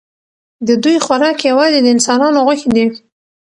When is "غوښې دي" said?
2.45-2.85